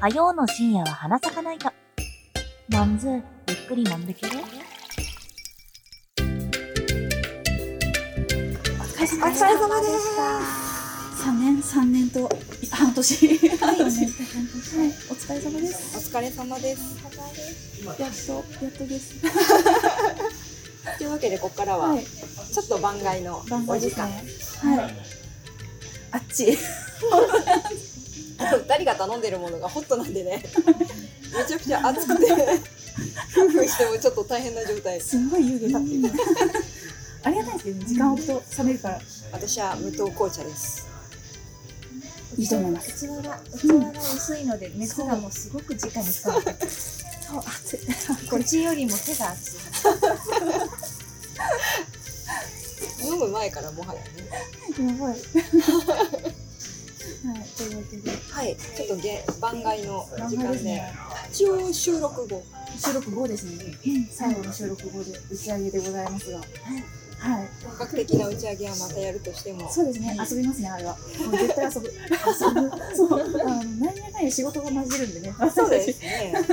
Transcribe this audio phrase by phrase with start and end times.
[0.00, 1.70] 火曜の深夜は花咲かないと。
[2.68, 3.22] まんず、ゆっ
[3.68, 4.38] くり飲んでける？
[4.38, 4.42] お
[8.96, 9.86] 疲れお疲れ様で
[11.16, 12.28] 三年三年と
[12.70, 13.26] 半年。
[13.28, 16.00] はい、お疲れ様です。
[16.00, 16.16] す。
[16.16, 16.80] お疲れ様です。
[17.84, 18.08] やっとや
[18.70, 19.14] っとです。
[20.98, 24.08] というわけでここからは、はい、ちょっと番外の番お時間。
[24.10, 24.94] はい。
[26.12, 26.58] あっち。
[28.38, 30.42] あの二人が頼んでるものがホットなんでね。
[31.36, 32.32] めちゃくちゃ熱くて、
[33.36, 35.00] 夫婦してもちょっと大変な状態。
[35.00, 36.14] すごい湯気立ってる。
[37.24, 38.78] ありがたいですけどね、時間置くと冷める。
[38.78, 39.00] から
[39.32, 40.86] 私は無糖紅茶です。
[42.36, 43.06] いいと思います。
[43.06, 46.02] 器が器が薄いので熱がもうすごく直に伝
[46.34, 47.80] わってそう、熱い。
[48.28, 49.60] こっちよりも手が熱い
[53.06, 54.08] 飲む前からもはやね。
[54.78, 55.16] やばい。
[57.24, 60.82] はい、というわけで、はい、ちょっとげ番外の番時間で。
[61.30, 62.42] 一応収録後。
[62.76, 63.74] 収録後ですね。
[64.10, 66.38] 最後の収録後で打ち上げでございますが。
[66.38, 67.48] はい。
[67.64, 69.70] 本格的な打ち上げはまたやるとしても。
[69.70, 70.16] そうですね。
[70.30, 70.96] 遊びますね、あれは。
[71.24, 71.88] もう絶対遊ぶ。
[71.88, 72.96] 遊ぶ。
[72.96, 73.40] そう。
[73.40, 75.34] あの、何やかんや仕事が混じるんでね。
[75.54, 76.34] そうですね。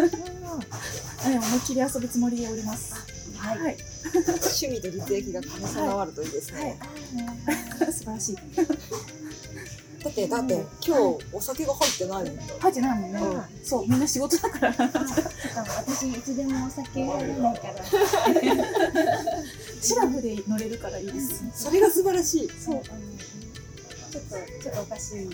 [1.17, 2.93] はい、思いっきり遊ぶつもりでおります。
[3.35, 3.59] はい。
[3.59, 3.77] はい。
[4.13, 6.79] 趣味と実益が兼ね備わるといいですね。
[7.91, 8.37] 素晴らしい。
[10.03, 12.41] だってだって今日お酒が入ってないの。
[12.59, 13.19] 入ってないもんね。
[13.19, 14.73] うんそう、みんな仕事だから。
[14.73, 14.91] しかも
[15.77, 17.73] 私いつでもお酒飲めないから
[19.81, 21.43] シラフで乗れるからいいです。
[21.53, 22.49] それが素晴らしい。
[22.49, 22.75] そう。
[22.75, 22.83] あの
[24.11, 24.29] ちょっと
[24.61, 25.29] ちょっとおかしい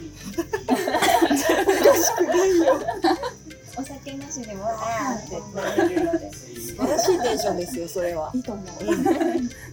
[3.76, 8.32] お酒なしでもわーって飲めるので素晴らしいテンションですよそれは。
[8.36, 8.66] いいと思う。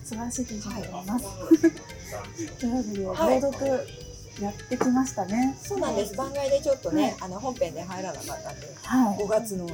[0.05, 1.25] 素晴らしいテンションだと思います。
[2.61, 4.04] というわけで、はい朗読
[4.41, 5.57] やってきましたね。
[5.63, 6.17] そうなんです。
[6.17, 9.19] 番外でちょっとね、あの本編で入らなかったんで、はい。
[9.19, 9.67] 5月の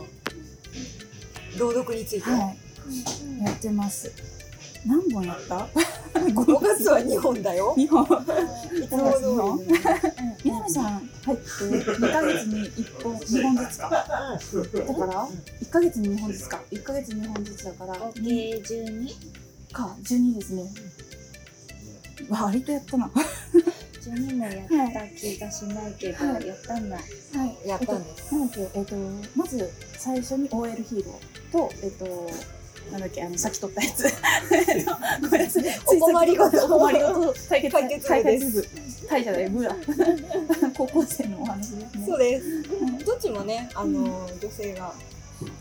[1.58, 2.30] 朗読について。
[2.30, 2.41] はい。
[3.44, 4.11] やってます。
[4.86, 5.68] 何本やった？
[6.20, 7.74] 5月は2本だよ。
[7.79, 8.02] 二本。
[8.05, 8.07] い
[8.89, 9.20] つも通
[9.61, 9.80] りに。
[10.45, 13.90] 南さん入って2ヶ月に1本2本ずつか。
[13.90, 15.29] だから
[15.62, 16.62] 1ヶ月に2本ずつか。
[16.70, 18.20] 1ヶ月に2本ずつだから合計
[18.56, 19.14] 12
[19.73, 20.64] か12ですね。
[22.29, 23.11] わ割とやったな。
[24.11, 27.69] は12もやった気がしないけど、はいやったんだい。
[27.69, 28.35] やったんです。
[28.35, 28.97] なんだっけ、えっ、と、
[29.37, 32.31] まず最初に OL ヒーローと、えっ、と、
[32.91, 34.07] なんだっけ、あの、先取ったやつ。
[34.07, 35.65] えっとごめんなさい。
[35.87, 39.09] お困りごとお困りごと対決解決部解です決部。
[39.09, 39.77] タイじゃない、部だ。
[40.77, 42.07] 高校生のお話ですね。
[42.07, 42.63] そうです。
[43.05, 44.92] どっちもね、あの女性が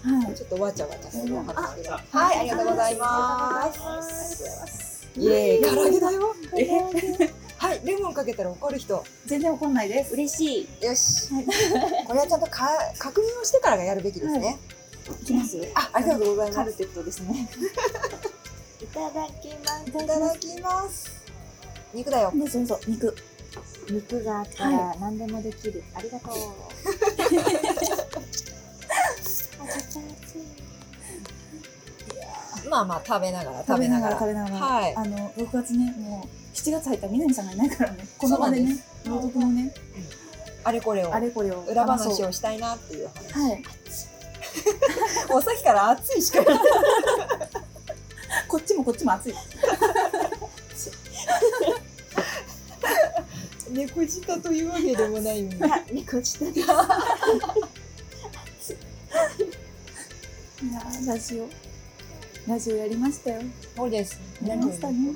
[0.03, 0.35] はい。
[0.35, 1.89] ちょっとわちゃわちゃするお話で。
[1.89, 3.71] はい、ありがとうございま
[4.01, 5.07] す。
[5.15, 6.35] イエーイ、唐揚げだよ。
[7.59, 9.03] はい、レモンかけたら怒る人。
[9.25, 10.13] 全然怒んないです。
[10.13, 11.45] 嬉しいよしはい。
[12.07, 14.57] これはちゃんとか確認をしてからがやるべきですね。
[15.21, 15.57] いきます？
[15.75, 16.57] あ、ありがとうございます。
[16.57, 17.49] カルテットですね。
[18.81, 21.09] いただきますいただきます。
[21.93, 22.31] 肉だよ。
[22.31, 23.13] ね、そうそう、肉。
[23.89, 26.33] 肉があったら何でもできる、ありがとう
[32.69, 34.19] まあまあ食べながら食食べながらべながら。
[34.19, 34.55] 食べながら。
[34.81, 36.27] はいあの、6月ね、もう、
[36.59, 39.73] 7月入ったら南さんがいないからね、 この場でね、朗読のね、
[40.63, 41.61] あれこれをあれこれを。
[41.61, 43.33] 裏話をしたいなっていう話。
[43.33, 43.63] はい。
[45.29, 46.43] もうさっきから熱いしか。
[48.47, 49.33] こっちもこっちも熱い。
[53.71, 55.59] 猫舌というわけでもないのに。
[55.93, 56.65] 猫舌ですい
[60.73, 61.47] やーラジオ。
[62.47, 63.41] ラジオやりましたよ。
[63.77, 64.19] そうです。
[64.43, 65.13] やりましたね。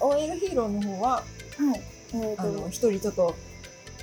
[0.00, 1.22] OL ヒーローの方は、は
[1.76, 1.80] い。
[2.14, 3.34] えっ、あの、と、一人ちょっと、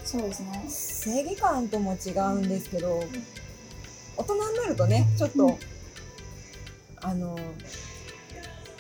[0.04, 0.66] そうですね。
[0.68, 3.04] 正義感とも違うんですけど、
[4.18, 5.58] 大人になるとね、ちょっと、うん
[7.04, 7.38] あの、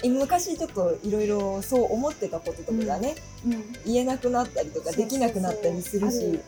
[0.03, 3.63] え昔ちょっといろいろそう思ってたこととかがね、うん。
[3.85, 6.40] 言えなくなったりとかできなくなったりするし、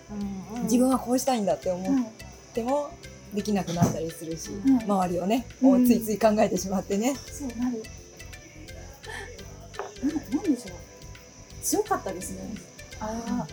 [0.63, 2.05] 自分はこうしたいんだって思っはい。
[2.53, 2.89] ても、
[3.33, 7.15] できなくなったりするし、ん周りをね、うんもうついつい考えてしまってね。
[7.31, 7.83] そうなる。
[11.75, 12.55] 強かったですね。
[12.99, 13.47] ああ。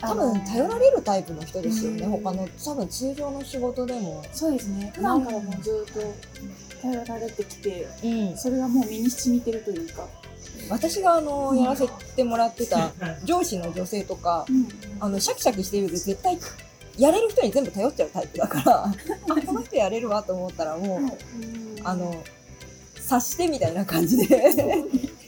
[0.00, 4.92] 多分頼られるタイプの人ですよね、うん他の多分通常の仕事でも、そうですね。
[4.96, 6.00] 普段からもうずっと
[6.82, 10.08] 頼られてきて、うん、それがもう身に染みてるというか。
[10.68, 12.92] 私があのやらせてもらってた
[13.24, 14.68] 上司の女性とかうん。
[15.00, 16.38] あのシャキシャキしてるで絶対
[16.98, 18.94] やれる人に全部頼っちゃうタイプだから あ
[19.46, 21.18] この人やれるわと思ったらもう、はい
[21.84, 22.22] あの
[23.02, 24.26] 察してみたいな感じで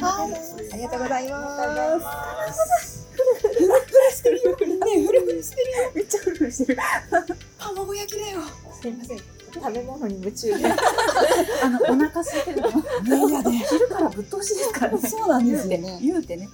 [0.00, 0.32] あ、はい。
[0.72, 3.08] ありがとうございます。
[3.14, 3.20] ふ
[3.58, 3.68] る
[4.12, 4.56] してるよ。
[4.56, 6.78] ねフルフルしてしてる
[7.58, 8.42] 卵焼きだよ
[8.80, 8.88] す。
[8.88, 9.18] いません
[9.52, 10.66] 食べ物に夢中で
[11.62, 14.72] あのお腹空いてるのいやね昼からぶっ通しです。
[14.72, 15.66] からねそうなんです。
[15.66, 16.48] ね言うてね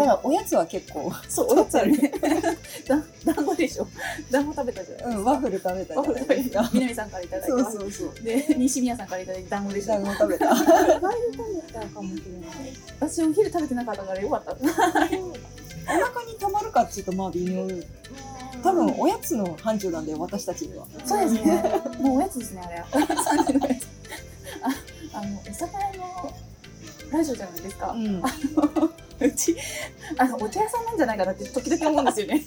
[0.00, 1.92] ただおやつは結構 そうおやつある。
[1.92, 2.12] ね。
[2.88, 3.02] だ
[3.34, 3.86] 団子でしょ。
[4.30, 6.70] 団子食べたじゃないうんワッフル食べたワッフル食べた。
[6.72, 7.56] 南さんからいただいた。
[7.56, 8.14] そうそうそう。
[8.22, 9.92] で西宮さんからいただいた団子でしょ。
[9.94, 10.44] 団子食べた。
[10.46, 12.72] 意外と食べたかもしれない。
[13.00, 14.52] 私お昼食べてなかったからよかった。
[14.52, 14.56] お
[15.92, 17.66] 腹にたまるかっていうとまあ微妙。
[18.62, 20.84] 多分おやつの範疇なんだよ私たちには。
[21.04, 21.62] そうですね。
[21.98, 22.68] もうおやつですねあ
[22.98, 23.86] れ3時のおやつ
[24.62, 26.34] ああのお酒屋の
[27.10, 27.90] ラジオじゃないですか。
[27.92, 28.22] うん
[29.20, 29.56] うち
[30.16, 32.44] あのお茶屋さんなんじゃないかなって時々思うんですよね。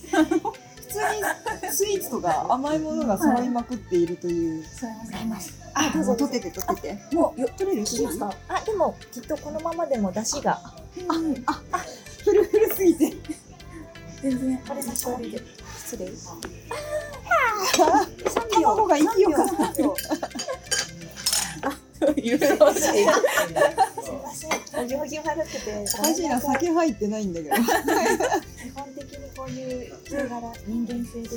[0.75, 5.53] 普通にスイーツとか甘いものが揃いまくっているという、そうあります。
[5.73, 6.15] あどうぞ。
[6.15, 7.15] 取ってて取ってて。
[7.15, 10.59] もうよ取れる聞きますかあ、でも、きっとこのままでも出汁が。
[12.23, 13.13] フルフルすぎて。
[14.21, 15.41] 全然あれ、先ほどで。
[15.77, 16.11] 失礼。
[18.51, 19.73] 卵が息をかな
[22.15, 24.62] 言 うのし すいません。
[24.75, 25.85] お行儀悪くて。
[25.99, 27.55] おかしいな酒入ってないんだけど。
[27.55, 30.29] 基本的にこういう人柄、
[30.67, 31.35] 人間性です。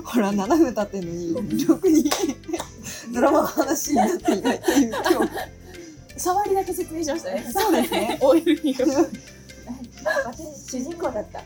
[0.04, 2.10] ほら7分経ってんのにろくに
[3.12, 5.30] ドラマの話になっていないっていう今日。
[6.16, 7.46] 触りだけ説明しましたね。
[7.52, 8.18] そうですね。
[8.22, 8.76] オイルに
[10.24, 11.42] 私、主人公だった。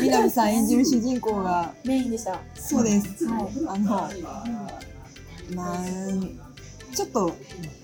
[0.00, 1.72] 南さん演じる主人公が。
[1.84, 2.40] メインでした。
[2.54, 3.26] そうです。
[3.26, 3.52] はい。
[3.68, 4.10] あの
[5.54, 5.84] まあ
[6.94, 7.34] ちょっと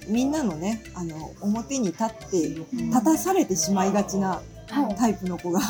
[0.06, 4.40] みんなのねあの表に立って立たされてしまいがちな
[4.70, 4.94] はい。
[4.96, 5.60] タイプの子が、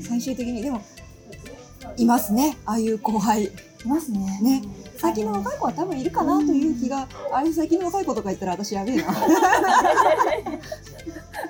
[0.00, 0.82] 最終的にでも
[1.96, 2.56] いますね。
[2.66, 3.44] ああいう後輩。
[3.44, 3.50] い
[3.86, 4.40] ますね。
[4.42, 4.62] ね。
[4.96, 9.04] 最近の若い子は多分いるかなという気があれ最近の若い子とか言ったら私やべえな。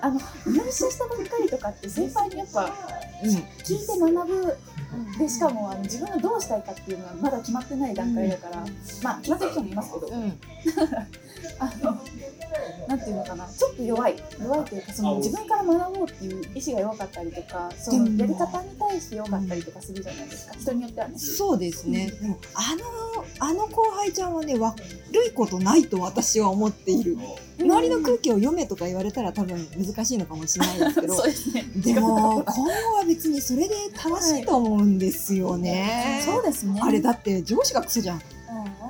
[0.00, 2.73] あの入社したばっかりとかって先輩にやっぱ
[3.23, 3.31] うん。
[3.31, 4.56] 聞いて学ぶ
[5.18, 8.64] でしかもあの自分がどうしたいかっていうのがまだ決まってない段階だから、
[9.02, 10.38] まあ決まってる人もいますけど、うん。
[11.58, 12.00] あの
[12.88, 14.16] なんていうのかなちょっと弱い。
[14.40, 21.19] 弱いというかその自分から学ぼうっていう意志が弱かったりとかそのやり方に対して弱かったりとかするじゃないですか、人によってはね。
[21.19, 22.10] そうですね。
[22.10, 24.76] でもあのあの後輩ちゃんはね悪
[25.26, 27.16] いことないと私は思っている。
[27.60, 31.14] 周りの空気を読めとか言われたら多分難しいのかもしれないですけど。
[31.16, 31.26] そう。
[31.26, 31.64] ですね。
[31.76, 36.22] でも 今後は別にそれで正しいと思うんですよね。
[36.25, 36.81] そうですね。
[36.82, 38.22] あれだって上司がクソじゃん。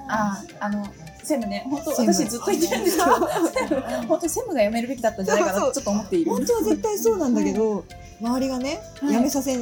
[0.09, 0.87] ああの
[1.25, 1.67] 専務ね。
[1.69, 3.81] 本当私ずっと言ってるんですけど。
[4.09, 5.61] 本当専務が辞めるべきだったんじゃないかな。
[5.73, 6.31] ちょっと思っている。
[6.31, 7.85] 本当は絶対そうなんだけど、
[8.21, 9.15] 周りがね、はい。
[9.15, 9.57] 辞めさせ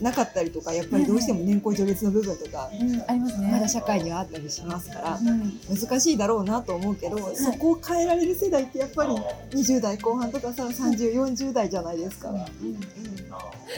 [0.00, 3.48] なかったりとかやっぱりどうしても年功序列の部分とか、うんありますね。
[3.50, 5.18] まだ社会にはあったりしますから。
[5.18, 5.60] うん。
[5.68, 9.14] 難しいだろうなと思うけど、そこを変えられる世代ってやっぱり
[9.52, 12.32] 20代後半とかさ3040代じゃないですか、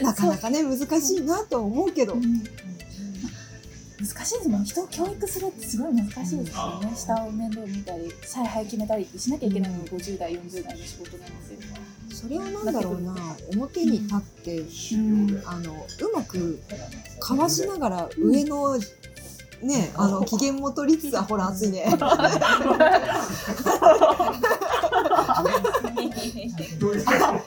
[0.01, 2.43] なかなかね難しいなとは思うけど、うん
[3.99, 6.47] 難しいですもん人を教育するってすごい難しいですよね。
[6.95, 11.59] 下を面倒見たり采配決めたりってしなきゃいけないのが50代40代の仕事なんですよ。
[12.11, 13.15] それをなんだろうな。
[13.53, 14.59] 表に立って、
[14.95, 15.41] うん。
[15.45, 15.85] あのう
[16.15, 16.59] まく
[17.19, 18.77] かわしながら上の
[19.61, 21.85] ねあの機嫌も取りつつあほら熱いね。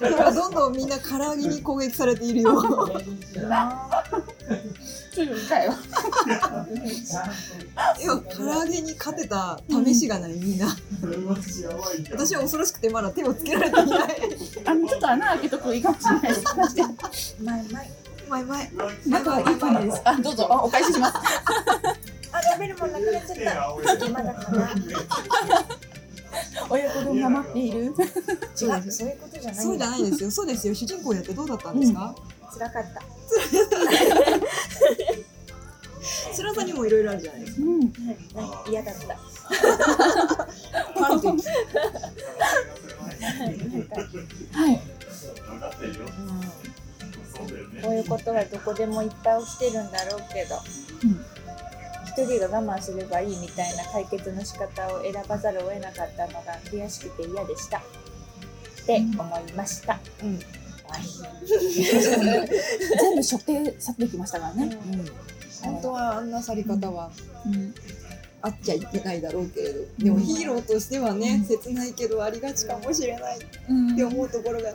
[0.02, 2.52] 今 どんどんみんな唐揚げに攻撃されているよ
[5.26, 5.76] ちょっと痛い わ
[8.00, 10.76] 今唐揚げに勝てた試しがないみんな。
[12.10, 14.16] 私は恐ろしくてまだ手をつけられていない。
[14.64, 16.22] あのちょっと穴開けとくといいかもしれない。
[16.22, 16.82] ですマジで
[17.42, 17.90] 前前。
[18.28, 18.70] 前前
[19.06, 20.02] なんかいい感じです。
[20.04, 20.48] あどうぞ。
[20.50, 21.18] あお返しします。
[22.32, 24.04] あ、食べるもんなくなっちゃった。
[24.04, 24.70] 暇だから。
[26.70, 27.92] 親子丼が待っている違う、
[28.54, 29.54] そういうことじゃない。
[29.54, 30.30] そうじゃないですよ。
[30.30, 30.74] そうですよ。
[30.74, 32.14] 主人公やってどうだったんですか、
[32.54, 33.02] 辛かった。
[36.36, 37.62] 辛さにもいろいろあるじゃないですか。
[37.62, 37.92] うん。
[38.70, 39.18] 嫌だった。
[41.00, 41.46] パンケーキ
[44.56, 44.80] はい。
[47.82, 50.56] こういうことはどこでもいっぱい起きてるんだろうけど、
[51.04, 51.24] うん。
[52.06, 57.78] 一人が我慢すればいいみたいな解決の仕方を選ばざるを得なかったのが悔しくて嫌でした。
[57.78, 57.82] っ
[58.86, 60.00] て思いました。
[60.22, 60.61] うん
[61.46, 64.76] 全部処刑されてきましたからね、
[65.62, 67.10] 本当はあんな去り方は
[67.46, 67.74] うん。
[68.44, 73.38] あっちゃいけないだろうけれどでもヒーローとしてはね、切ないけどありがちかもしれない
[73.70, 73.92] うん。
[73.92, 74.70] って思うところが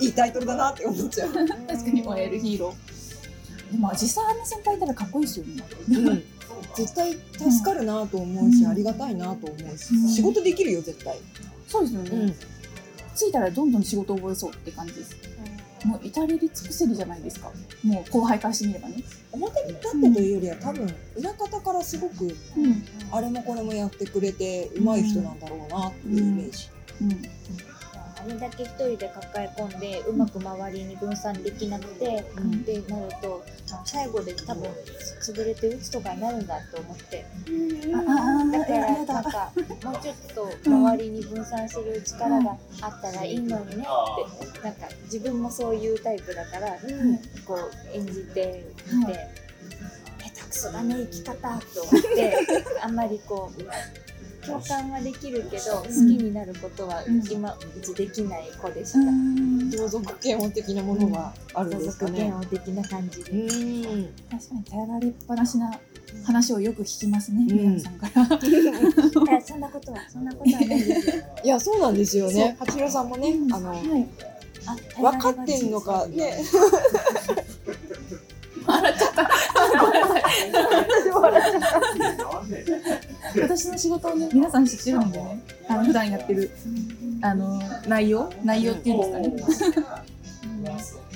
[0.00, 3.72] いいタイトルだなって思っちゃう、 確かに燃えるヒーロー。
[3.72, 5.62] でも実際あんな先輩いたらかっこいいですよね。
[5.88, 6.22] うん、
[6.76, 8.70] 絶対助かるなと思うし、うん。
[8.70, 10.08] ありがたいなと思うし、うん。
[10.08, 11.18] 仕事できるよ絶対、
[11.66, 12.34] そうですよね、うん。
[13.16, 15.16] 着いたらどんどん仕事覚えそうって感じです
[15.84, 17.50] もう至れり尽くせりじゃないですか。
[17.84, 22.84] もう後輩からしてみればね、表に立ってというよりは多分裏方からすごくうん。
[23.10, 26.68] あれもこれもやってくれて上手い人なんだろうなっていうイメージ。
[27.02, 27.22] うん
[28.28, 32.62] あれだけ一人で抱え込んでうまく周りに分散できなくて、うん。
[32.62, 33.42] でなると
[33.86, 34.64] 最後で多分
[35.22, 37.24] 潰れて打つとかになるんだと思って。
[37.94, 46.76] あああだからなんかもうちょっと周りに分散する力があったらいいのにねってなんか自分もそういうタイプだから、
[47.46, 49.12] こう演じてみて、
[50.34, 52.36] 下手くそだね生き方と思って
[52.82, 53.62] あんまりこう
[54.48, 58.98] 共感はできるけど好きになることはうん今うちできない子でしうた。
[59.10, 62.32] ん同族嫌悪的なものがあるん家ですか族嫌ね。
[62.34, 63.32] 悪的な感じうで。
[63.32, 64.06] ん。
[64.30, 65.70] 確かに頼られっぱなしな
[66.24, 68.22] 話をよく聞きますね、うん宮野さんから。
[68.24, 71.14] いやそんなことはそんなことはないですよ。
[71.44, 72.56] いやそうなんですよね。
[72.58, 73.74] 八代さんもね、あの
[74.96, 76.42] 分かってんのかね。
[78.66, 79.30] 笑っちゃった。
[79.80, 80.22] ごめんなさい。
[83.36, 86.50] 私の仕事をね、皆さん知ってるんでね、あの普段やってる
[87.22, 89.00] あの内容、内容っていうん
[89.36, 90.02] ですかね。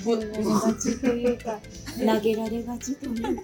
[0.03, 1.59] 投げられがちというか
[1.97, 3.43] 投げられがちというか。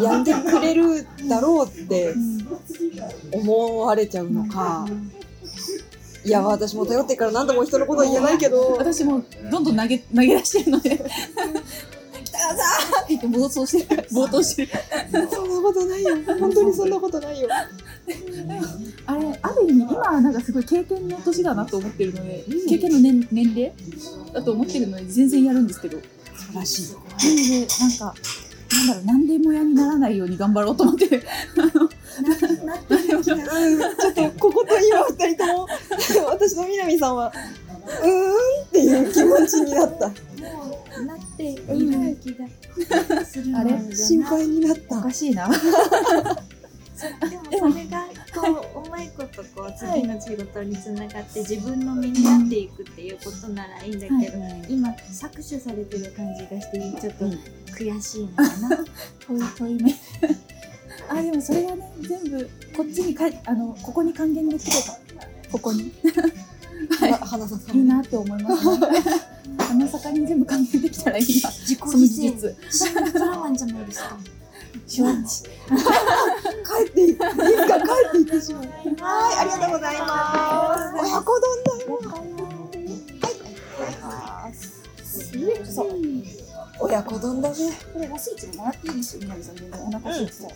[0.00, 2.12] やんでくれるだろうって
[3.32, 4.86] 思われちゃうのか。
[6.24, 8.74] いや私も頼ってから何度も人のことは言えないけど。
[8.76, 11.00] 私もどんどん投げ投げ出してるので。
[12.24, 14.72] 北川さん言って暴走してる、 暴投してる。
[15.30, 16.16] そんなことないよ。
[16.38, 17.48] 本当にそんなことないよ。
[19.06, 23.72] あれ、ある意味、今はなんかすごい経験の年だなと思ってるので、うん経験の年年齢
[24.32, 25.98] だと思ってるので、全然やるんですけど。
[26.36, 26.82] 素晴らしい。
[26.92, 28.14] なので、なんか、
[28.72, 31.06] なんだろう、何でも屋にならないように頑張ろうと思って。
[31.06, 31.22] うん、
[33.20, 35.66] ちょっとここと今二人とも
[36.28, 37.32] 私と南さんは
[38.02, 40.14] うーんっていう気持ちになったな
[41.40, 43.94] っている気がするあれ？
[43.94, 45.48] 心配になっおたかしいな。
[45.48, 57.24] でもそれがこううまいことこう次の仕事につながって自分の身になっていくっていうことならいいんだけど、今搾取されてる感じがしてちょっと
[57.74, 58.76] 悔しいのかな。
[59.26, 59.94] 遠い遠い目。
[61.08, 64.98] あ、でもそれがね、全部こっちにかあのここに還元できれば、
[65.50, 65.92] ここに。
[66.04, 66.49] は
[66.96, 68.86] 花さいいなって思いますね。
[69.58, 70.56] あの坂に全部で
[70.90, 71.50] きたらいいな。
[71.50, 72.56] 自己実。
[72.70, 74.16] シングルラマンじゃないですか。
[74.90, 75.04] 帰っ
[76.92, 77.34] ていいつか帰
[78.08, 78.68] っていってしまうは
[79.34, 82.00] いありがとうございます親子丼だよ
[85.64, 85.86] そう。
[86.80, 87.56] 親子丼だね
[87.92, 89.56] これラスイチももらっていいですよ、南さん。
[89.56, 90.54] 全然お腹空いてたら。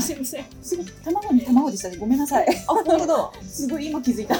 [0.00, 0.44] すみません。
[0.62, 1.96] すごい卵に卵でしたね。
[1.96, 2.46] ごめんなさい。
[2.66, 4.36] あ本当だすごい今気づいた。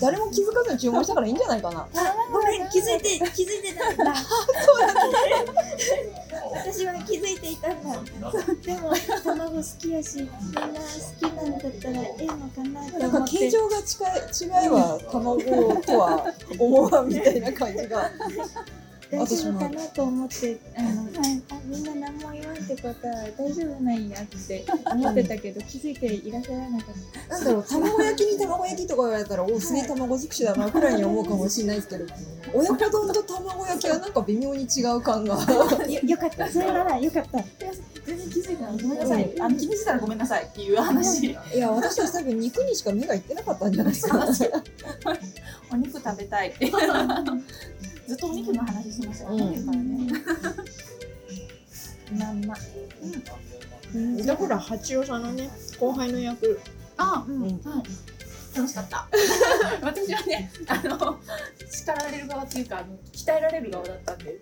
[0.00, 1.88] 誰も気づかずに注文したからいいんじゃないかな
[2.32, 4.14] ごめん気づいて気づいてたんだ。
[6.54, 8.02] 私は気づいていたんだ。
[8.64, 8.92] でも
[9.24, 10.68] 卵好きやしみんな好
[11.18, 13.22] きなんだったらええのかなってなんか。
[13.24, 14.10] 形状が近い
[14.64, 15.40] 違いは卵
[15.82, 18.10] とは思わんみたいな感じが
[19.12, 27.34] 大丈夫かなと思ってあの、あみんな何も言わんってことは大丈夫なんやって思ってたけど気づいていらっしゃらなかった。
[27.34, 32.06] なんだろう卵焼きに卵焼きとか言われたらおすげえ卵尽くしだなくらいに思うかもしれないですけど
[32.54, 37.44] 親子丼と卵焼きはなんか微妙に違う感がよよかったそれならよかった。
[38.04, 38.72] 全然気づいてない。
[38.78, 39.40] ごめんなさい。
[39.40, 41.26] あの気にしてたらごめんなさいっていう話。
[41.26, 44.26] いや私たち多分肉にしか目がいってなかったんじゃないですか
[45.70, 46.72] お肉食べたいって。
[48.06, 49.58] ずっとお肉の話しましたよね。
[49.58, 50.12] うんからね。
[52.18, 52.54] まんま。
[54.24, 56.58] だから八代さんのね後輩の役
[56.96, 57.52] あ、うんはい。
[58.54, 59.08] 楽しかった。
[59.82, 61.18] 私はね、あの
[61.70, 64.38] 叱られる側っていうか、あの鍛えられる側だったんで。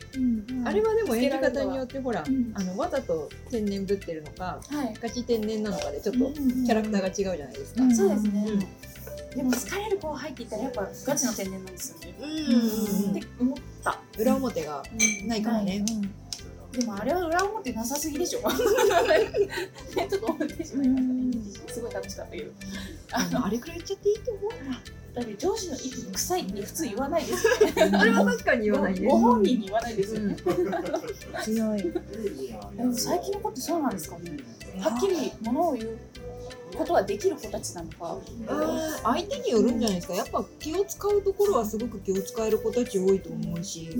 [0.64, 4.94] あれはでも演じ方によってほら、うんあのわざと天然ぶってるのかはい。
[5.00, 7.82] ガチ天然なのかでちょっとキキャラクターが違うじゃないですか。
[7.84, 8.68] うんそうですね。
[9.32, 12.14] うんでも疲れる後輩って言ったらやっぱガチの天然なんですよね。
[12.20, 14.00] うんって思った。
[14.18, 14.82] 裏表が
[15.26, 15.84] ないからね。
[16.72, 18.40] でもあれは裏表なさすぎでしょ。
[18.40, 21.72] ちょっと思ってしまいましたね。
[21.72, 22.52] すごい楽しかったけど。
[23.12, 24.50] あのあれくらい言っちゃっていいと思う？
[25.12, 27.50] だって上司の息臭いって普通言わないですよ
[27.90, 27.98] ね。
[27.98, 29.08] あれは確かに言わないね。
[29.08, 30.36] ご本人に言わないですよね。
[31.42, 31.82] 強い。
[31.82, 31.92] で
[32.84, 34.36] も最近の子ってそうなんですかね。
[34.78, 35.98] はっきり物を言う
[36.80, 38.16] ことはできる子たちなのか。
[39.02, 40.14] 相手によるんじゃないですか。
[40.14, 43.90] やっぱ気を使うところはすごく気を使える子たち多いと思うし、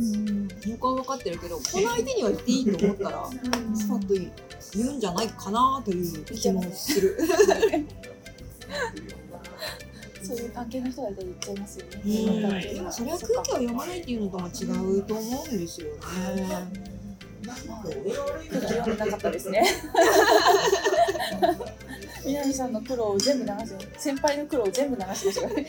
[0.80, 3.30] 他は分かってるけど、この相手には言っていいと思ったら、
[3.75, 7.18] スパッと言うんじゃないかなという気もする。
[10.22, 12.00] そ そういう関係の人がいたら言っちゃいますよね。
[12.04, 14.50] うんでもそれは空気を読まないっていうのとも違
[14.99, 16.00] うと思うんですよね。
[18.50, 19.64] 空気読んでなかったですね。
[22.24, 25.66] 南さんの苦労を全部流して先輩の苦労を全部流しましたからね。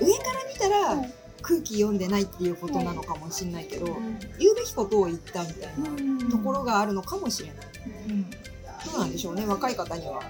[0.00, 3.86] 上から見たら、はい空気読んでないっていうことなのかもしれないけど、
[4.36, 7.56] 言うべきことを言ったみたいなところがあるのかもしれない。
[8.84, 10.22] どうなんでしょうね若い方には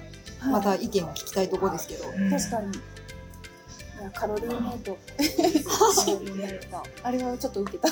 [0.51, 2.05] また意見を聞きたいところですけど。
[2.05, 2.77] 確かに。
[2.77, 4.99] いやカロリーメイト。
[7.03, 7.89] あれはちょっと受けた。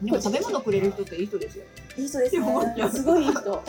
[0.00, 1.64] でも食べ物くれる人っていい人ですよ。
[1.98, 2.90] いい人ですいやね。
[2.90, 3.62] すごいいい人。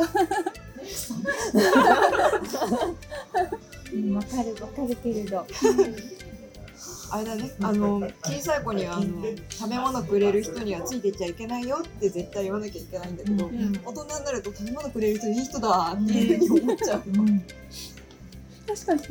[3.94, 5.46] うんわかるわかるけれど
[7.10, 9.06] あれだね、あの小さい子にはあの
[9.50, 17.04] 食べ物くれる人にはついてっちゃいけないよって絶対言わなきゃいけないんだけど、うん大人になると食べ物くれる人いい人だっていうふうに思っちゃう。
[18.68, 19.02] 確かに。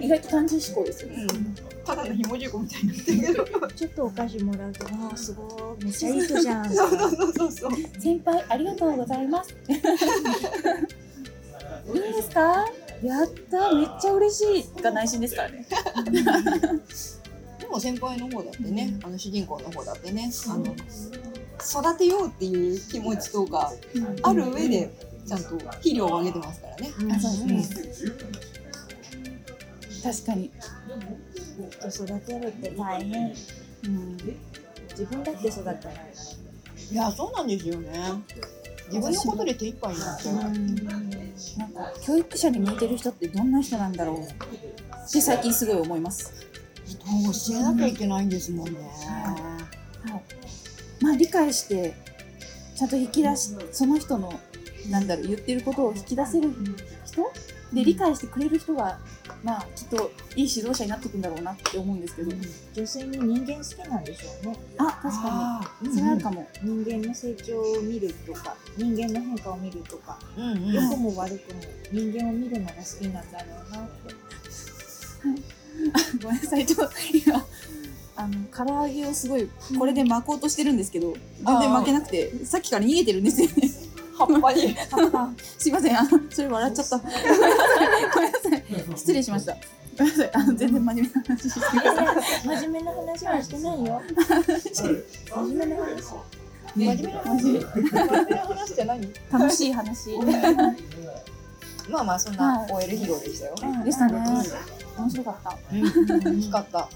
[0.00, 1.26] 意外と単純思考ですよね。
[1.90, 3.68] ただのひもじい子みたいになってるけど。
[3.68, 7.70] ちょっとお菓子もらうとああすごいめっちゃいい人じゃんそうそうそうそう。
[7.98, 9.54] 先輩ありがとうございます。
[9.68, 9.72] い
[11.96, 12.66] いんですか？
[13.02, 15.66] やっためっちゃ嬉しいが内心ですからね。
[17.58, 23.72] でも先輩の方だってね、あの主人公の方だってね、あの育てようっていう気持ちとか
[24.22, 24.90] ある上で
[25.26, 26.90] ちゃんと肥料をあげてますからね。
[27.14, 28.12] あそうですね。
[30.02, 30.50] 確かに。
[31.68, 33.34] 人育てるって大変
[33.84, 34.16] うん。
[34.90, 35.76] 自分だって育ったら
[36.90, 37.90] いやそうなんですよね。
[38.88, 40.34] 自分のことで手一杯になっちゃう。
[40.36, 44.26] なんか教育者に向いてる人ってどんな人なんだろうっ
[45.10, 46.32] て最近すごい思います。
[46.84, 48.78] 人を教えなきゃいけないんですもんね。
[51.00, 51.94] まあ理解して
[52.76, 54.32] ちゃんと引き出しその人の
[54.90, 56.50] なんだろう言ってることを引き出せる
[57.06, 57.22] 人
[57.72, 58.98] で理解してくれる人が
[59.44, 62.32] まあきっといい指導者になっていくんだろうなって思うんですけど、
[62.74, 64.58] 女性に人間好きなんでしょうね。
[64.78, 70.72] あ確かあにそれあるかも、人間の成長を見るとか人間の変化を見るとかーうんうん。
[70.72, 71.60] 良くも悪くも
[71.92, 74.14] 人間を見るのが好きなんだろうなって。
[76.22, 76.66] ごめんなさい。
[76.66, 77.46] ちょっと今
[78.16, 81.14] あの唐揚げをすごいこれで巻こうとしてるんですけど
[81.46, 83.54] 全然巻けなくてさっきから逃げてるんですよね
[84.26, 84.76] 葉っぱに。
[85.58, 85.98] すいません。
[85.98, 86.98] あのそれ笑っちゃった。
[86.98, 87.10] ごめ
[88.28, 88.64] んなさい。
[88.96, 89.56] 失礼しました。
[89.98, 90.30] ごめんなさい。
[90.34, 92.06] あの全然真面目な話してください。
[92.44, 94.02] 真面目な話はしてないよ。
[95.34, 96.14] 真面目な話。
[96.76, 97.42] 真面目な話。
[97.42, 99.12] 真面目な話って何？
[99.32, 100.18] 楽しい話。
[101.88, 103.54] まあまあそんはない OL ヒーローでしたよ。
[103.84, 104.12] でしたね。
[104.96, 105.56] 面白かった。
[106.30, 106.88] 大きかった。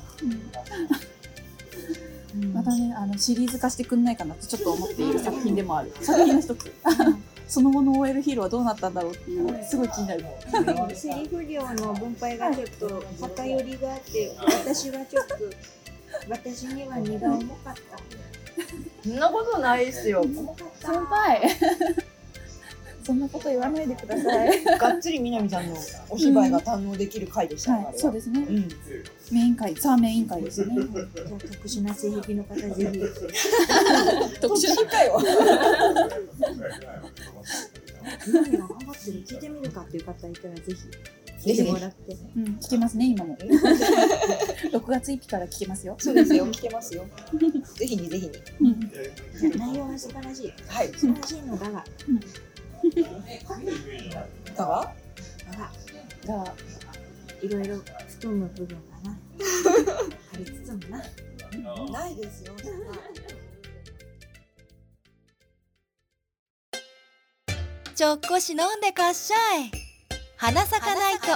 [2.53, 5.92] またねあのシリーズ化してくんないかなってちょっと思っている作品でもある。
[6.01, 6.73] 作品の一つ。
[7.47, 9.64] その後の OL ヒーローはどうなったんだろうっていう。
[9.64, 10.25] すごい気になる
[10.94, 15.35] セリフ量の分配がちょっと偏りがあって私はちょっと
[16.29, 17.99] 私には荷が重かった。
[19.03, 20.23] そんなことないですよ。
[20.23, 20.92] 重かった。
[20.92, 21.42] 先輩
[23.05, 25.77] そんなこと言わないでください がっつり南さんの
[26.09, 27.85] お芝居が堪能できる回でしたね。
[27.85, 28.69] はいそうですねうん。
[29.31, 30.75] メイン会ザーメイン会ですね
[31.14, 32.77] 特殊な性癖の方ぜひ
[34.40, 35.21] 特殊なかよ。
[38.27, 40.75] 今には頑張ってる聞いてみるかっていう方いたらぜひ
[41.51, 46.47] 聞いてもらってうん聞けますね今も6月1日から聞けますよそうですよ。
[46.49, 47.05] 聞けますよ。
[47.77, 48.71] ぜひにぜひに。
[48.71, 50.88] うん内容は素晴らしいはい。
[50.97, 51.85] 素晴らしいのだがだがだ
[54.57, 54.92] が
[56.27, 56.55] が
[57.42, 57.77] いろいろ
[58.09, 59.18] 太む部分がな。
[60.33, 61.03] ありつつもな。
[61.90, 62.55] ないですよ。
[67.94, 69.70] ちょっこし飲んでかっしゃい。
[70.37, 71.27] 花咲かないと。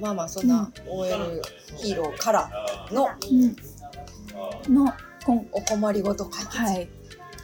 [0.00, 1.42] まあまあそんな OL
[1.76, 2.50] ヒーローから
[2.90, 4.74] のうん。
[4.74, 4.92] の
[5.24, 6.58] 今お困りごと解決。
[6.58, 6.99] はい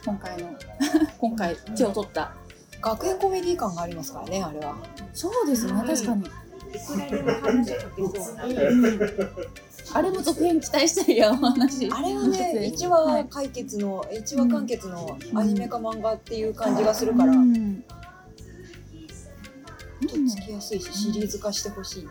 [0.07, 0.49] 今回の。
[1.19, 2.33] 今回手を取った。
[2.81, 4.77] 学園コメディ感がありますからねあれは。
[5.13, 6.25] そうですね確かに。
[6.25, 6.29] い
[6.79, 8.43] くらでも話かけそうな。
[9.93, 11.89] あれも続編期待したいやお話。
[11.91, 17.81] あれはね 一話解決の一話完結のアニメか漫画っていう感じがするから、うん。
[17.81, 17.87] と
[20.07, 22.07] っつきやすいしシリーズ化してほしい。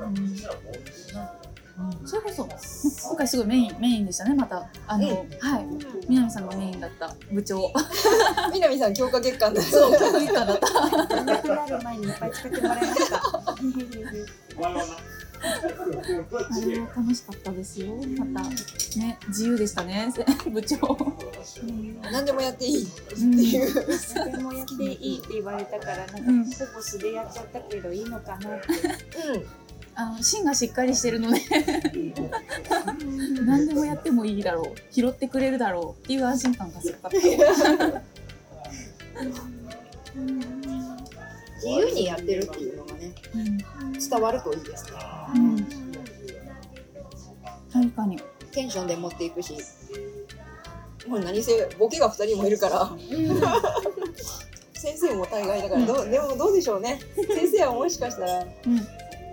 [2.04, 2.48] それこそ
[3.08, 4.66] 今回すごいメインメインでしたねまた。
[4.86, 5.26] あの、はい。
[6.08, 7.14] 南さんがメインだった。
[7.30, 7.72] 部長。
[8.52, 9.60] 南さん強化月間だ。
[9.62, 11.24] そう教育官だった。
[11.24, 13.22] なくなる前にいっぱい使ってもらいました。
[15.46, 17.94] あれは楽しかったですよ。
[18.24, 18.48] また
[18.98, 20.12] ね自由でしたね
[20.50, 20.78] 部長。
[22.10, 23.24] 何でもやっていいってう。
[23.24, 23.38] ん。
[23.38, 23.74] いう。
[24.32, 26.44] でもやっていいって言われたからなんか、うん。
[26.44, 29.46] ほぼ素でやっちゃったけどいいのかなって
[29.98, 31.40] あの芯がしっかりしてるので
[33.46, 37.16] 何でもやってもいいだろう拾ってくれるだろうっていう安心感がすごかった。
[41.56, 43.59] 自由にやってるっていうのがね、うん。
[43.92, 44.90] 伝わるといいですね。
[45.35, 45.66] うん。
[47.72, 48.20] 確かに。
[48.52, 49.56] テンションで持っていくし。
[51.09, 52.90] もう何せボケが2人もいるから、
[54.74, 57.00] 先生も大概だからどうでもどうでしょうね。
[57.14, 58.87] 先生はもしかしたらうん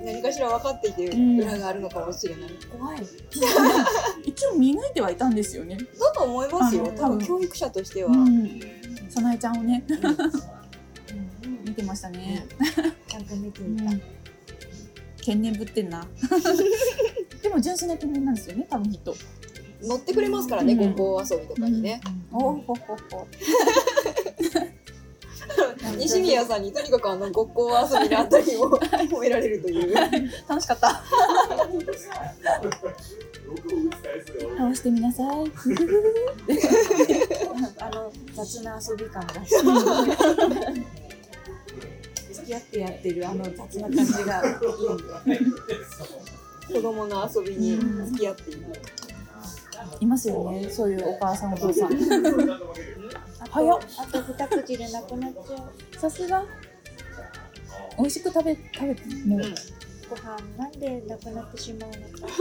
[0.04, 1.40] 何かしら分かっていてうん。
[1.40, 3.00] 裏があるのかもしれない、怖い
[4.26, 5.78] 一応見抜いてはいたんですよね。
[6.00, 6.94] だと思いますよ。
[6.98, 8.60] 多分教育者としては、うん。
[9.10, 9.84] 早苗ちゃんをね。
[11.66, 12.46] 見てましたね。
[13.08, 14.02] ちゃんと見てうみた、ん。
[15.24, 16.06] 天然ぶってんな。
[17.42, 19.16] でも純粋な天然なんですよね多分きっと。
[19.82, 20.96] 乗ってくれますからね、うん。
[20.96, 23.28] ごっこ遊びとかにね、おほほほ
[25.98, 29.94] 西宮さんにとにかくあのごっこ遊びのあたりを褒められるという。
[30.48, 31.04] 楽しかった。
[34.58, 35.28] 倒してみなさい。
[37.80, 39.34] あの雑な遊び感が。
[42.34, 44.44] 付き合ってやってるあの雑な感じが
[46.68, 48.66] 子供の遊びに付き合っている、
[50.02, 50.70] いますよね。
[50.70, 51.92] そういうお母さんお父さん
[53.54, 53.80] 早っ。
[54.00, 55.56] あと二口でなくなっちゃ
[55.96, 56.00] う。
[56.00, 56.44] さすが。
[57.98, 59.56] 美味しく食べ食べてもう、うん。
[60.10, 61.96] ご飯なんでなくなってしまうの
[62.28, 62.34] か。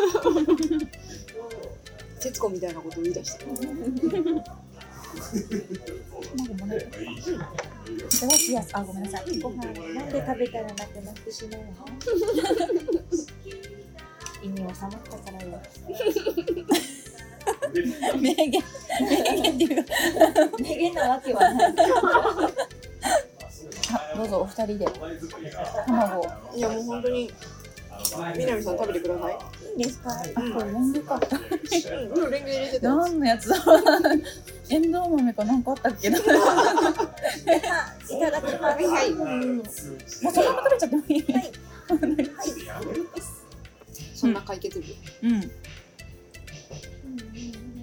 [2.21, 3.73] 節子みたいなことを言い出して卵も
[6.69, 6.93] らえた。
[7.93, 9.03] いただきやすあごめん。
[9.05, 9.71] なさいご飯な
[10.05, 11.67] んで食べたらなくなってしまうの？
[14.43, 15.61] 意味は収まったからよ
[18.21, 18.63] 名言
[19.01, 19.87] 名言っていう
[20.61, 21.75] 名言なわけはない
[23.95, 24.87] あどうぞお二人で
[25.87, 27.31] 卵いやもう本当に
[28.37, 29.39] 南さん食べてください
[29.79, 30.15] いいですかあ
[30.53, 33.57] これレンゲかうん今日レンゲ入れてたよ何のやつだ
[34.71, 36.29] エンドウ豆かなんかあったっけなもい
[38.21, 39.63] ただきますはい、うんう
[40.07, 41.53] そのまま食べちゃってもいい、はい
[44.15, 44.85] そんな解決部、
[45.29, 45.51] うん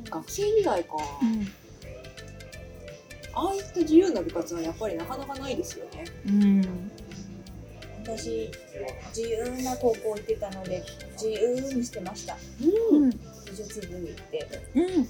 [0.09, 0.95] 学生時代か。
[1.21, 1.47] うん
[3.31, 6.03] ああいった自由な部活はやっぱりなかなかないですよね。
[6.25, 6.91] うん。
[8.03, 8.51] 私
[9.15, 12.35] 自由な高校行ってたので自由にしてました。
[12.91, 13.09] うん。
[13.11, 13.17] 美
[13.55, 14.47] 術部に行って。
[14.75, 15.07] うん。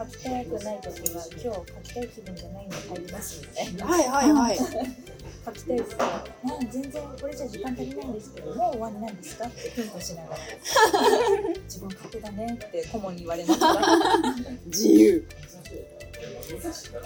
[0.00, 4.58] 書きたくない時は今日書きたい気分じゃないんで帰りますみたいなはいはいはい
[5.44, 10.36] 書きたい時は「なん全然これじゃ時間足りないんですけどもう終わりなんですか?」ってヒントしながら
[11.64, 13.98] 「自分勝手だね」って顧問に言われながら
[14.66, 15.26] 自由。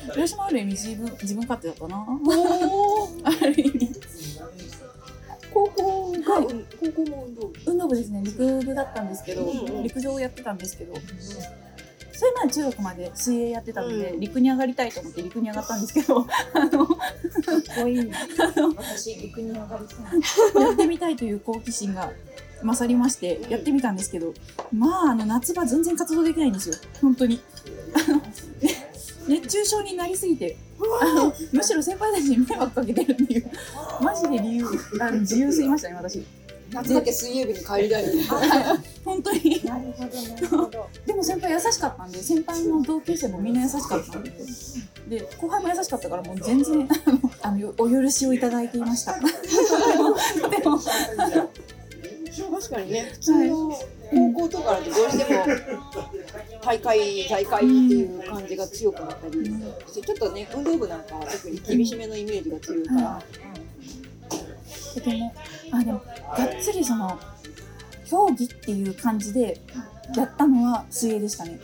[0.08, 2.04] 私もある意味自分自分勝手だったな。
[3.24, 3.90] ある意味。
[5.52, 7.52] 高校がうん高校も運動部。
[7.66, 8.22] 運動部ですね。
[8.24, 9.82] 陸部だったんですけど、うんうん。
[9.84, 10.94] 陸上をやってたんですけど、
[12.14, 14.20] それまで中学まで水泳やってたので、うん。
[14.20, 16.20] 陸に上がりたいと思って陸に上がったんですけど
[16.54, 18.10] あのかっこいい。
[18.76, 20.22] 私陸に上がり
[20.52, 20.62] たい。
[20.62, 22.12] やってみたいという好奇心が
[22.62, 24.32] 勝りましてやってみたんですけど
[24.72, 26.74] まああの夏場全然活動できないんですよ。
[27.00, 27.40] 本当に。
[27.94, 28.24] あのね
[29.26, 30.56] 熱中症になりすぎて
[31.00, 33.50] あのむしろ先輩たちに迷惑かけてるっていう。
[34.00, 34.66] マジで理由
[35.00, 36.22] あの自由すぎましたね私
[36.72, 38.04] 夏だけ水泳部に帰りたい
[39.04, 39.60] 本当に。
[39.64, 40.88] なるほどなるほど。
[41.06, 44.32] でも先輩優しかったんで先輩の同級生もみんな優しかったんで
[45.08, 46.88] で後輩も優しかったからもう全然
[47.42, 49.14] あのお許しをいただいていました。
[49.14, 49.20] と
[50.50, 50.78] ても。
[52.50, 53.78] 確かにね普通の
[54.10, 55.44] 高校とかだとどうしても
[56.62, 63.22] 大会大会っていう感じが強くなったりしてちょっとね運動部なんかは特に厳しめのイメージが強いから。
[64.94, 65.34] とても
[65.72, 66.02] あでも
[66.36, 67.18] がっつりその
[68.08, 69.60] 競技っていう感じで
[70.14, 71.58] やったのは水泳でしたね。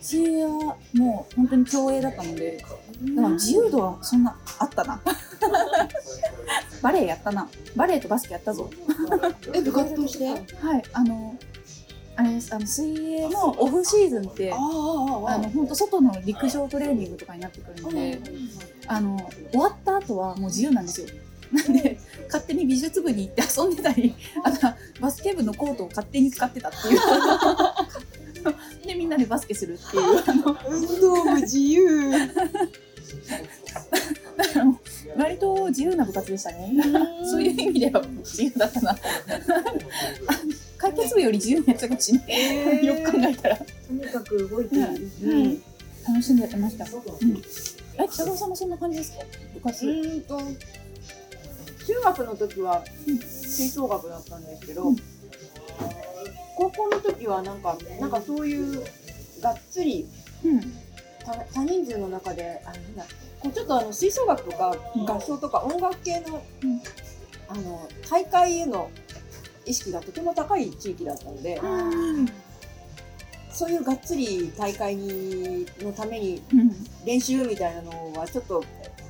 [0.00, 5.00] 水泳はもう本当に競泳だったのでだから自由度はそんなあったな。
[6.82, 7.48] バレエやったな。
[7.76, 8.68] バレエとバスケやったぞ。
[9.52, 10.28] え部活として？
[10.28, 11.36] あはいあの
[12.16, 12.52] あれです。
[12.52, 18.20] あの水泳のオフシーズンってあの本当外の陸上トレーニングとかになってくるので、
[18.88, 21.06] あの終わった後はもう自由なんですよ。
[21.52, 24.14] なんで勝手に美術部に行って遊んでたり
[24.44, 27.00] あとはバスケ部のコートを勝手に使ってたっていう
[28.86, 30.02] でみんなでバスケするっていう
[30.68, 32.10] 運動部自由
[35.16, 36.72] 割と自由な部活でしたね
[37.30, 38.96] そういう意味では自由だったな
[41.18, 42.86] 部より自由なやつかもしれない。
[42.86, 43.56] よく考えたら。
[43.56, 45.10] とにかく動いている。
[45.24, 45.62] うん。
[46.06, 46.84] 楽しんでやってました。
[46.84, 47.42] うん。
[47.98, 49.24] え、北川さんもそんな感じですか？
[49.54, 49.86] 部活。
[49.86, 50.40] うーんと
[51.88, 54.96] 中学の時は吹奏楽だったんですけど、うん
[56.56, 58.82] 高校の時はなんかなんかそういう
[59.40, 60.06] がっつり
[60.44, 60.60] うん。
[61.24, 63.04] 多多人数の中であなんだ
[63.38, 66.80] こうちょっとあの吹奏楽とかうん合唱とか音楽系の,、うん
[67.48, 68.90] あの大会への
[69.64, 71.60] 意識がとても高い地域だったので、
[73.52, 76.72] そういうがっつり大会にのためにうん。
[77.06, 78.64] 練習みたいなのはちょっと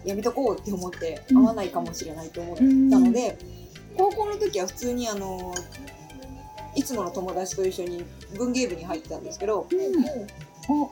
[0.05, 3.39] やめとこうって思ってうん合わないかもしれないと思ったので、
[3.97, 5.55] 高校の時は普通にあの
[6.75, 8.05] いつもの友達と一緒に
[8.37, 9.67] 文芸部に入ってたんですけど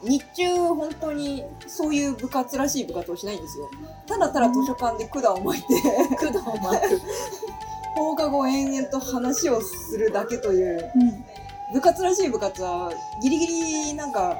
[0.02, 3.70] 日中本当にそういう部活らしい部活をしないんですよ
[4.06, 5.68] ただただ図書館で管を巻いて
[6.16, 7.00] 管を巻く。
[7.96, 11.24] 放課後延々と話をするだけといううん。
[11.72, 12.92] 部活らしい部活は
[13.22, 14.36] ギリギリなんか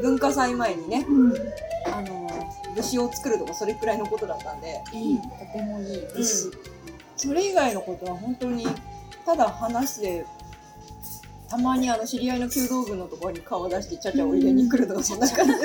[0.00, 1.32] 文化祭前にねうん。
[1.92, 2.17] あの
[2.74, 6.04] 武士を作るとかそれくらいのことだったんでいい、とてもいい。
[6.04, 6.24] うん
[7.18, 8.64] それ以外のことは本当に
[9.26, 10.24] ただ話して
[11.50, 15.58] たまにあの知り合いの弓道部のところに顔出してちゃちゃを入れに来るとかそんな感じで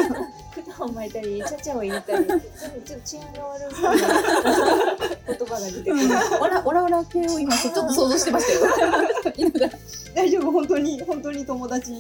[0.78, 3.92] 管 を巻いたり、ちゃちゃを入れたり、ちょっと治安が悪そうな
[5.28, 6.06] 言葉が出てくる。
[6.42, 9.72] オラオラオラ系を今ちょっと想像してましたよ。
[10.16, 11.92] 大丈夫本当に本当に友達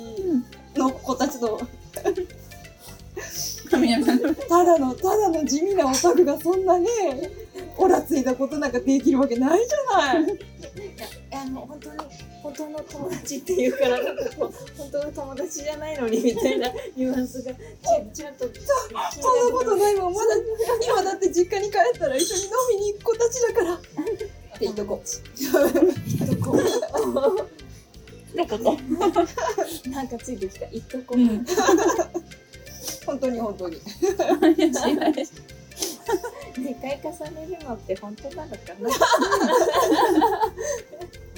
[0.76, 1.60] の子たちと
[3.70, 6.88] ただのただの地味なオタクがそんなね
[7.78, 10.28] オラついたことなんかできるわけないじゃないい
[11.32, 11.98] やあの本当に
[12.42, 17.58] 本当の友達っていうからなんかこう本当の友達じゃないのにみたいなニュアンスがち
[18.14, 18.54] ちゃんとそん
[18.94, 20.26] なことないもんまだ
[20.86, 22.50] 今だって実家に帰ったら一緒に飲
[22.80, 25.02] みに行く子たちだからって言っとこ
[28.36, 28.78] のこと。
[29.90, 31.46] なんかついてきた一とこ、うん。
[33.16, 33.78] う本当に本当に。
[36.56, 38.90] 2 回重ねるのって本当なのかな？
[38.90, 39.00] 本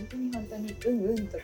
[0.09, 1.43] 当に本当にうんうんとか。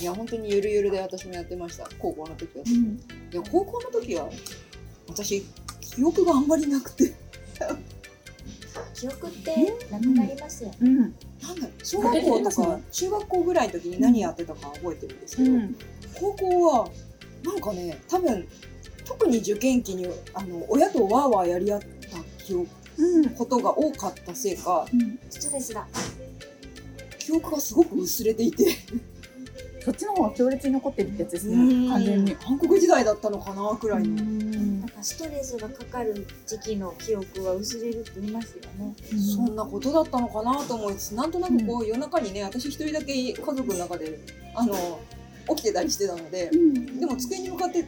[0.00, 1.88] いや本当にゆるゆるで私もやってました。
[1.98, 2.68] 高校の時は、い
[3.36, 4.30] や高校の時は
[5.08, 5.44] 私
[5.80, 7.12] 記憶があんまりなくて。
[8.94, 10.98] 記憶ってなくなりますよね、うん。
[10.98, 11.14] なん
[11.60, 15.76] だ小学校とか中学校ぐらいの時に何やってたか覚えてるんですけど、うん。
[16.14, 16.88] 高校は
[17.48, 18.46] なんかね多分
[19.04, 23.30] 特に受験期にあの親とワーワーやり合った記憶うん。
[23.30, 25.18] ことが多かったせいかうん。
[25.30, 25.86] ストレスだ
[27.18, 28.66] 記憶がすごく薄れていて
[29.84, 31.88] そっちの方が強烈に残ってるってやつですね。
[31.88, 32.36] 完全に。
[32.36, 38.94] 韓国時代だったのかなくらいの、うんなんかストレスがかかる時期の記憶は薄れるって言いますよね
[39.34, 44.20] そんなことだったのかなと思いつつなんとなくこう夜中にね私一人だけ家族の中で
[44.54, 45.00] あの
[45.50, 47.00] 起きてたりしてたのでうん。
[47.00, 47.86] でも机に向かって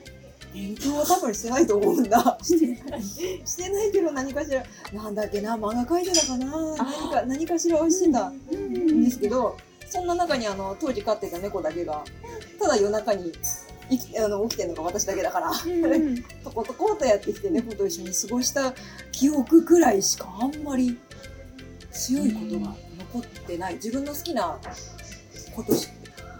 [0.52, 2.38] 勉強は多分してないと思うんだ。
[2.42, 3.02] してない。
[3.02, 9.56] してないけど何かしらなんだっけな漫画描いてたかな何か何かしらはしてたんですけど
[9.88, 12.04] そんな中にあの当時飼ってた猫だけが
[12.60, 13.32] ただ夜中に
[13.90, 18.72] 生きあの起きてるのが私だけだからうんとことことやってきて猫と一緒に過ごした
[19.12, 20.98] 記憶くらいしかあんまり
[21.92, 22.74] 強いことが
[23.12, 23.74] 残ってない。
[23.74, 24.58] 自分の好きな
[25.54, 25.88] ことし、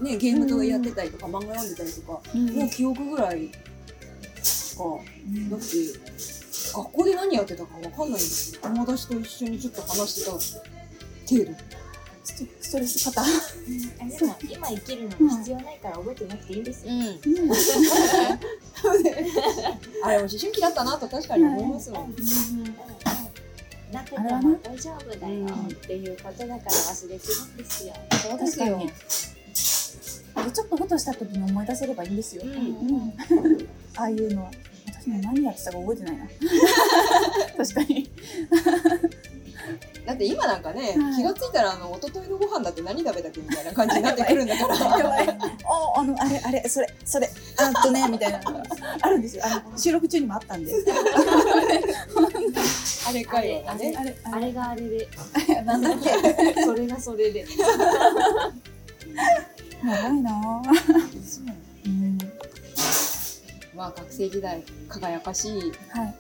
[0.01, 3.51] ね、ゲームとかやってたりとか漫画読んでたりとかの記憶ぐらい
[4.43, 4.85] しか
[5.51, 5.77] なくて
[6.73, 11.59] 学校で何やってたかわかんないんですけど友達と一緒にちょっと話してた程度。
[12.23, 13.23] ストストレス肩。
[13.23, 13.31] あで
[14.27, 16.93] も今生きるのに必要ないから覚えてなくていいんですよ、
[20.05, 22.15] あれも思春期だったなと確かに思いますもん、
[23.91, 27.95] なくても大丈夫だよっていうことだから忘れてるんですよ。
[28.23, 28.81] そうですよ。
[30.45, 32.43] でちょっとふとした時に思い出せればいいんですよ。
[32.45, 34.51] うんうんああいうのは
[34.87, 36.27] 私も何やってたか覚えてないな。
[37.57, 38.11] 確かに。
[40.07, 44.75] だって今なんかね、はい気がついたらあの一昨日のご飯だって何食べたっけみたいな感じになってくるんだから
[45.97, 48.65] あのあれあれそれそれあとねみたいなのが
[49.03, 49.45] あるんですよ。
[49.45, 50.73] あの収録中にもあったんで。
[53.09, 55.09] あれかよあねあれああれがあれで、
[55.49, 56.63] れなんだっけ。
[56.65, 57.47] それがそれで。
[59.85, 60.71] やばいなぁ。
[61.87, 62.19] うん
[63.75, 65.53] まあ学生時代輝かしい
[65.89, 66.15] はい。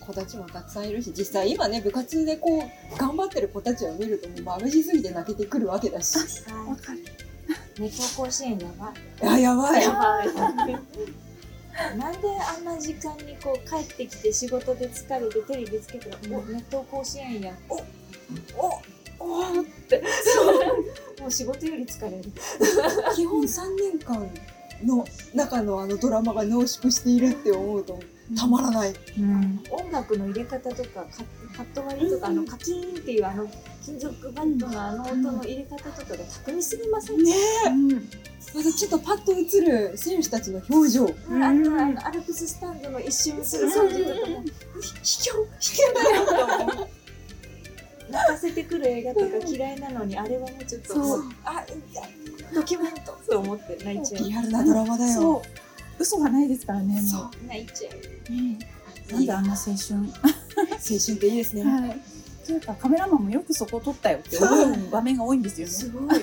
[0.00, 6.98] 子たちもたくさんいるし実際今ね部活でこう頑張ってる子たちを見るともう眩しすぎて泣けてくるわけだしわかる。
[7.78, 8.92] 熱湯甲子園やば
[9.28, 9.30] い。
[9.30, 10.28] あやばいやばい。
[11.98, 17.56] なんであんな時間にこう帰ってきて仕事で疲れてテレビつけたら、お熱湯甲子園やん。
[17.68, 17.80] お
[19.24, 20.02] おおーって。
[21.20, 22.24] もう仕事より疲れる。
[23.14, 24.28] 基本3年間
[24.84, 27.98] の中のあのドラマが濃縮しているって思うと
[28.36, 28.94] たまらない。
[29.18, 29.62] うん。
[29.70, 31.02] 音楽の入れ方とかカ
[31.56, 33.46] カット割りとか、あのカキーンっていうあの
[33.84, 37.32] 金属バットのあの音の入れ方とかが巧みすぎません、ね
[37.66, 37.90] うん
[38.54, 41.06] またちょっとパッと映る選手たちの表情。
[41.28, 41.42] うん。
[41.42, 44.30] あとあのアルプススタンドの一瞬する掃除とか。
[44.30, 44.42] も
[45.02, 46.88] 卑怯卑怯だよ
[48.14, 50.94] 泣かせてくる映画とか嫌いなのにあれはもうちょっと
[51.44, 51.64] あ
[52.54, 54.24] ドキュメントと思って泣いちゃう。
[54.28, 55.42] リアルなドラマだよ。
[55.98, 57.22] 嘘がないですからねそう。
[57.22, 57.94] も泣いちゃう。
[59.10, 60.00] うなんであんな青春？
[60.70, 61.64] 青春っていいですね。
[61.64, 62.00] はい。
[62.46, 64.46] というかカメラマンもよくそこを撮ったよって思
[64.86, 65.72] う場面が多いんですよね。
[65.72, 66.20] すごい。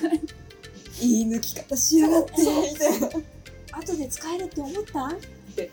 [1.00, 2.32] いい抜き方しやがって。
[2.40, 3.08] みたいな。
[3.78, 5.06] 後で使えるって思った？
[5.06, 5.14] っ
[5.56, 5.70] て。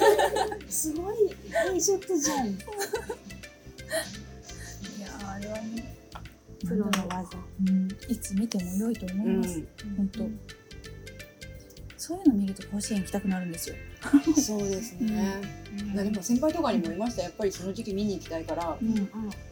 [0.70, 1.16] すごい。
[1.74, 2.58] いいショットじゃん
[5.44, 5.96] れはね
[6.66, 7.38] プロの技。
[7.66, 7.88] うん。
[8.08, 9.62] いつ見ても良いと思います、
[9.96, 10.24] 本当。
[11.96, 13.76] そういうの見ると甲子園行きたくなるんですよ。
[14.36, 15.40] そうですね。
[15.92, 17.22] いやでも先輩とかにもいました。
[17.22, 19.08] やっぱりその時期見に行きたいからうん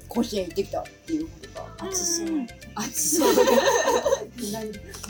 [0.09, 1.89] 甲子園行ってきたっていうことが。
[1.89, 2.29] 熱そう。
[2.77, 3.35] 熱そう。
[3.37, 4.51] だけ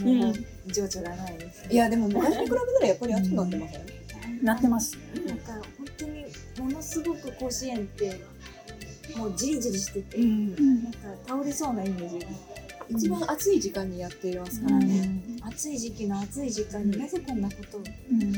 [0.02, 4.44] 何もう情緒がないですいやでも昔に比べたらやっぱり熱くなってません。
[4.44, 4.96] なってます。
[5.26, 6.24] なんか本当に
[6.58, 8.20] ものすごく甲子園って
[9.16, 10.82] もうじりじりしてて、ん。
[10.84, 12.26] なんか倒れそうなイメージ。
[12.88, 15.22] 一番暑い時間にやっていますからね。
[15.42, 17.80] 暑い時期の暑い時間になぜこんなことを？
[17.80, 18.32] うん。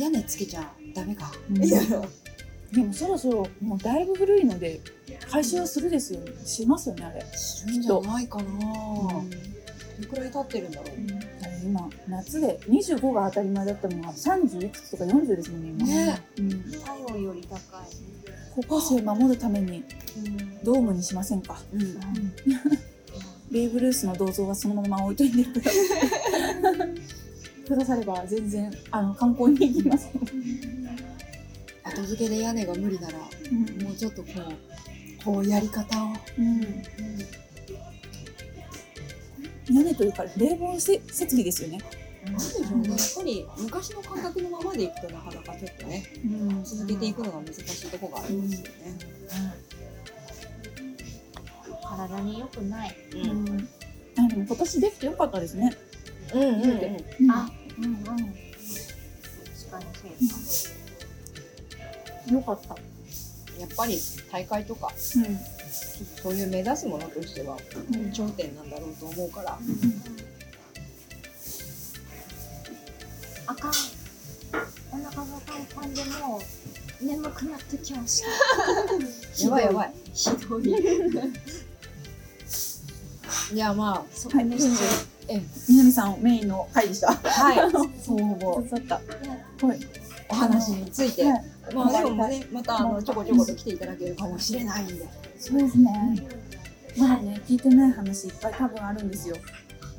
[0.00, 1.32] 屋根つけちゃダメか。
[1.50, 1.64] うん。
[1.64, 1.80] いや。
[2.72, 4.78] でもそろそろもうだいぶ古いので
[5.30, 6.32] 回収はするですよね。
[6.44, 8.42] しますよねあれ、するんじゃないかな。
[8.42, 9.24] ど
[10.02, 10.88] れくらい経ってるんだろう。
[11.42, 16.20] あれ今夏で25が当たり前だったのが30いくつとか40ですもんね今ね。
[16.38, 17.60] うん、体温より高い、
[18.58, 19.84] 高校生守るために
[20.64, 21.60] ドームにしませんか？
[21.72, 21.94] うん。
[23.52, 25.70] ベーブ・ルースの銅像はそのまま置いといてくだ
[27.68, 30.08] くだされば全然あの観光に行きます、
[31.84, 33.82] 後付けで屋根が無理ならうん。
[33.84, 34.28] もうちょっとこ
[35.20, 36.08] うこうやり方を。
[36.38, 36.60] うん。
[39.72, 41.78] 屋根というか冷房せ設備ですよね、
[42.32, 42.88] なんでしょうね。
[42.90, 46.64] やっぱり昔の感覚のままでいくとなかなかちょっとねうん。
[46.64, 48.68] 続けていくのが難しいところがありますよね。
[51.88, 53.68] 体に良くない、うん。
[54.18, 55.74] あでも今年できてよかったですね、
[56.34, 57.30] うんうん言うん。
[57.30, 57.96] あうんうん。
[57.96, 58.18] 確か
[60.20, 60.70] にそ
[62.30, 62.76] うよかった、
[63.58, 63.98] やっぱり
[64.30, 65.18] 大会とかそ
[66.30, 67.56] ういう目指すものとしては
[67.92, 68.12] うん。
[68.12, 69.52] 頂点なんだろうと思うから。
[69.52, 69.58] あ
[73.58, 73.72] かん。
[74.92, 76.40] お腹がパンパンでも
[77.00, 79.44] う眠くなってきました。
[79.44, 79.92] やばいやばい。
[80.14, 80.74] ひどい。
[83.52, 87.10] いやまそこにしちゃ南さんメインの回でした。
[87.10, 87.72] あはい。
[88.02, 88.62] そう思う。
[88.64, 89.00] 手伝った
[89.62, 89.80] うはい。
[90.28, 91.24] お話について。
[91.24, 91.44] はい。
[91.74, 95.08] まあでもねまたあのちょこちょこと来ていただけるかもしれないんで。
[95.38, 96.28] そうですね。
[96.96, 99.36] まだね聞いてない話いっぱい多分あるんですよ。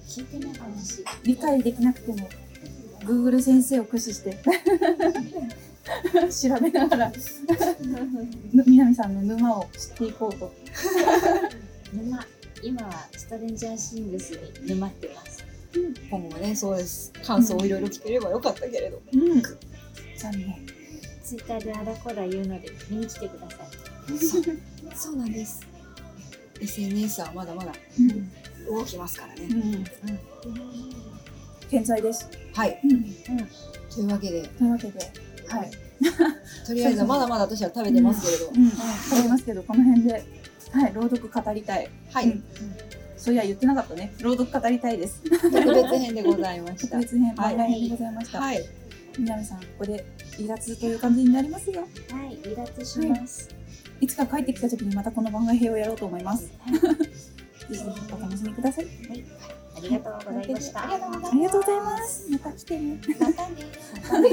[0.07, 1.03] 聞いてない話。
[1.23, 2.29] 理解できなくても
[3.05, 4.37] Google 先生を駆使して。
[6.29, 7.11] 調べながら。
[8.53, 10.53] ぬ南さんの沼を知っていこうと。
[11.93, 12.25] 沼。
[12.61, 15.43] 今はストレンジャーシングスに沼ってます。
[16.09, 17.11] 今後もねそうです。
[17.23, 19.01] 感想をいろいろ聞ければよかったけれど。
[19.13, 19.41] うん。
[20.17, 20.55] 残念。
[21.23, 23.67] ツイッターであらこら言うので見に来てください。
[24.97, 25.61] そうなんです。
[26.59, 28.75] SNS はまだまだうん。
[28.75, 29.41] 動きますからね。
[29.49, 29.85] うん。
[31.69, 32.79] 健在です、はい。
[32.83, 34.47] うん、というわけで。
[34.47, 34.99] というわけで。
[35.47, 35.71] はい。
[36.65, 38.47] とりあえずまだまだ私は食べてますけれど。
[38.49, 40.23] うん、食べますけどこの辺で。
[40.71, 41.89] はい朗読語りたい。
[42.11, 42.25] はい。
[42.25, 42.43] うん。
[43.17, 44.13] そういや言ってなかったね。
[44.21, 45.21] 朗読語りたいです。
[45.23, 46.87] 特別編でございました。
[46.87, 47.55] 特別編はい。
[47.55, 48.69] 番外編でございました、はい。
[49.17, 50.05] 南さんここで
[50.37, 53.49] 離脱という感じになりますがはい離脱します、
[53.99, 54.07] い。
[54.07, 56.45] つか帰ってきた時にまたこの番外編をやろうと思います。
[56.47, 56.51] ぜ
[57.69, 59.58] ひぜひお楽しみください。
[59.79, 60.87] ありがとうございましたあ
[61.33, 62.31] りがとうございます。
[62.31, 63.01] また来てね。
[63.19, 63.65] またね
[64.03, 64.29] またね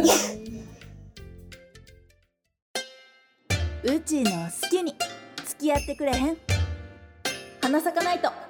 [3.85, 4.97] うちの好きに
[5.45, 6.37] 付き合ってくれへん
[7.63, 8.46] 花咲かないと